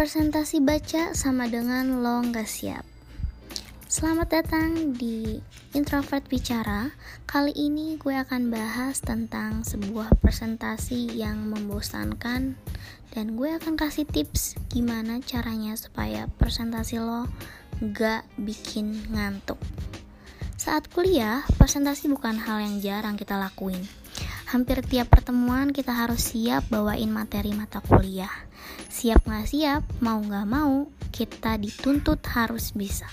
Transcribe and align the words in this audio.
Presentasi 0.00 0.64
baca 0.64 1.12
sama 1.12 1.44
dengan 1.44 2.00
lo 2.00 2.24
nggak 2.24 2.48
siap. 2.48 2.88
Selamat 3.84 4.32
datang 4.32 4.96
di 4.96 5.36
Introvert 5.76 6.24
Bicara. 6.24 6.88
Kali 7.28 7.52
ini 7.52 8.00
gue 8.00 8.16
akan 8.16 8.48
bahas 8.48 9.04
tentang 9.04 9.60
sebuah 9.60 10.16
presentasi 10.24 11.20
yang 11.20 11.52
membosankan 11.52 12.56
dan 13.12 13.26
gue 13.36 13.52
akan 13.52 13.76
kasih 13.76 14.08
tips 14.08 14.56
gimana 14.72 15.20
caranya 15.20 15.76
supaya 15.76 16.32
presentasi 16.40 16.96
lo 16.96 17.28
nggak 17.84 18.24
bikin 18.40 19.04
ngantuk. 19.12 19.60
Saat 20.56 20.88
kuliah, 20.88 21.44
presentasi 21.60 22.08
bukan 22.08 22.40
hal 22.40 22.64
yang 22.64 22.80
jarang 22.80 23.20
kita 23.20 23.36
lakuin 23.36 23.84
Hampir 24.50 24.82
tiap 24.82 25.14
pertemuan 25.14 25.70
kita 25.70 25.94
harus 25.94 26.34
siap 26.34 26.66
bawain 26.74 27.06
materi 27.06 27.54
mata 27.54 27.78
kuliah. 27.78 28.34
Siap 28.90 29.22
nggak 29.22 29.46
siap, 29.46 29.86
mau 30.02 30.18
nggak 30.18 30.42
mau, 30.42 30.90
kita 31.14 31.54
dituntut 31.54 32.18
harus 32.34 32.74
bisa. 32.74 33.06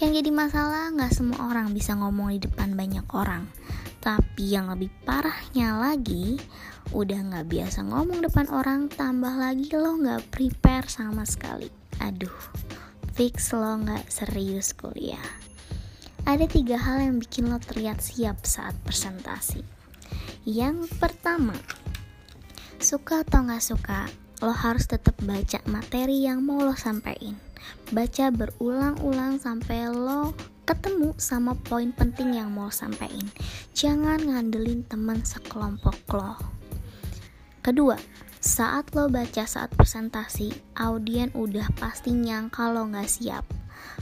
Yang 0.00 0.24
jadi 0.24 0.30
masalah 0.32 0.88
nggak 0.96 1.12
semua 1.12 1.52
orang 1.52 1.76
bisa 1.76 1.92
ngomong 1.92 2.32
di 2.32 2.48
depan 2.48 2.72
banyak 2.72 3.04
orang. 3.12 3.52
Tapi 4.00 4.48
yang 4.48 4.72
lebih 4.72 4.88
parahnya 5.04 5.76
lagi, 5.76 6.40
udah 6.96 7.20
nggak 7.20 7.52
biasa 7.52 7.84
ngomong 7.92 8.24
depan 8.24 8.48
orang, 8.48 8.88
tambah 8.88 9.36
lagi 9.36 9.68
lo 9.76 10.00
nggak 10.00 10.32
prepare 10.32 10.88
sama 10.88 11.28
sekali. 11.28 11.68
Aduh, 12.00 12.40
fix 13.12 13.52
lo 13.52 13.76
nggak 13.76 14.08
serius 14.08 14.72
kuliah. 14.72 15.36
Ada 16.24 16.48
tiga 16.48 16.80
hal 16.80 17.04
yang 17.04 17.20
bikin 17.20 17.52
lo 17.52 17.60
terlihat 17.60 18.00
siap 18.00 18.48
saat 18.48 18.72
presentasi. 18.88 19.81
Yang 20.42 20.90
pertama, 20.98 21.54
suka 22.82 23.22
atau 23.22 23.46
nggak 23.46 23.62
suka, 23.62 24.10
lo 24.42 24.50
harus 24.50 24.90
tetap 24.90 25.14
baca 25.22 25.62
materi 25.70 26.26
yang 26.26 26.42
mau 26.42 26.58
lo 26.58 26.74
sampaikan. 26.74 27.38
Baca 27.94 28.26
berulang-ulang 28.34 29.38
sampai 29.38 29.86
lo 29.86 30.34
ketemu 30.66 31.14
sama 31.14 31.54
poin 31.54 31.94
penting 31.94 32.34
yang 32.34 32.50
mau 32.50 32.66
lo 32.66 32.74
sampaikan. 32.74 33.30
Jangan 33.70 34.18
ngandelin 34.18 34.82
teman 34.82 35.22
sekelompok 35.22 36.10
lo. 36.10 36.34
Kedua, 37.62 37.94
saat 38.42 38.90
lo 38.98 39.06
baca 39.06 39.46
saat 39.46 39.70
presentasi, 39.78 40.50
audien 40.74 41.30
udah 41.38 41.70
pasti 41.78 42.18
nyangka 42.18 42.66
lo 42.74 42.90
nggak 42.90 43.06
siap. 43.06 43.46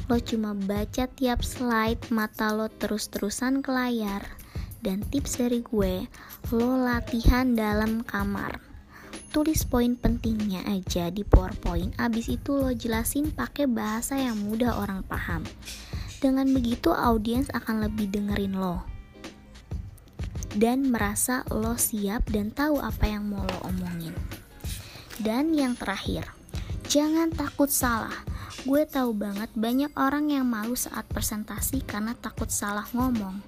Lo 0.08 0.16
cuma 0.16 0.56
baca 0.56 1.04
tiap 1.04 1.44
slide, 1.44 2.08
mata 2.08 2.48
lo 2.56 2.72
terus-terusan 2.72 3.60
ke 3.60 3.68
layar 3.68 4.39
dan 4.80 5.04
tips 5.08 5.40
dari 5.40 5.60
gue, 5.64 6.08
lo 6.52 6.76
latihan 6.80 7.52
dalam 7.52 8.04
kamar. 8.04 8.60
Tulis 9.30 9.62
poin 9.62 9.94
pentingnya 9.94 10.66
aja 10.66 11.08
di 11.08 11.22
PowerPoint, 11.22 11.94
abis 12.00 12.26
itu 12.28 12.56
lo 12.56 12.74
jelasin 12.74 13.30
pakai 13.30 13.70
bahasa 13.70 14.18
yang 14.18 14.36
mudah 14.40 14.74
orang 14.76 15.06
paham. 15.06 15.46
Dengan 16.18 16.50
begitu 16.52 16.92
audiens 16.92 17.48
akan 17.54 17.86
lebih 17.86 18.10
dengerin 18.12 18.58
lo 18.58 19.00
dan 20.56 20.90
merasa 20.90 21.46
lo 21.50 21.78
siap 21.78 22.26
dan 22.26 22.50
tahu 22.50 22.82
apa 22.82 23.06
yang 23.06 23.30
mau 23.30 23.46
lo 23.46 23.70
omongin. 23.70 24.14
Dan 25.20 25.52
yang 25.54 25.76
terakhir, 25.76 26.26
jangan 26.88 27.30
takut 27.30 27.70
salah. 27.70 28.14
Gue 28.66 28.82
tahu 28.84 29.14
banget 29.14 29.48
banyak 29.54 29.94
orang 29.94 30.30
yang 30.34 30.46
malu 30.46 30.74
saat 30.74 31.06
presentasi 31.08 31.80
karena 31.86 32.12
takut 32.18 32.50
salah 32.50 32.84
ngomong. 32.92 33.40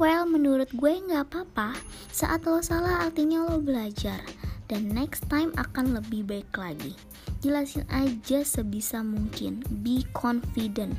Well, 0.00 0.24
menurut 0.24 0.72
gue 0.72 0.92
nggak 0.96 1.28
apa-apa. 1.28 1.76
Saat 2.10 2.48
lo 2.48 2.58
salah 2.64 3.04
artinya 3.04 3.44
lo 3.44 3.60
belajar. 3.62 4.20
Dan 4.66 4.90
next 4.90 5.30
time 5.30 5.54
akan 5.54 5.94
lebih 6.02 6.26
baik 6.26 6.50
lagi. 6.58 6.98
Jelasin 7.38 7.86
aja 7.86 8.42
sebisa 8.42 9.06
mungkin. 9.06 9.62
Be 9.84 10.02
confident. 10.10 10.98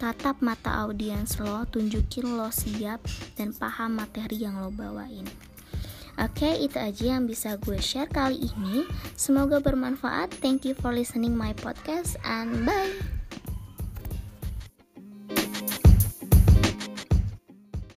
Tatap 0.00 0.40
mata 0.40 0.84
audiens 0.84 1.36
lo, 1.40 1.64
tunjukin 1.68 2.36
lo 2.36 2.48
siap 2.48 3.04
dan 3.36 3.52
paham 3.52 4.00
materi 4.00 4.44
yang 4.44 4.60
lo 4.60 4.72
bawain. 4.72 5.28
Oke, 6.18 6.50
itu 6.58 6.76
aja 6.80 7.04
yang 7.18 7.28
bisa 7.28 7.54
gue 7.60 7.78
share 7.78 8.10
kali 8.10 8.50
ini. 8.50 8.88
Semoga 9.14 9.62
bermanfaat. 9.62 10.34
Thank 10.42 10.66
you 10.66 10.74
for 10.74 10.90
listening 10.90 11.36
my 11.36 11.54
podcast 11.54 12.18
and 12.24 12.66
bye. 12.66 13.19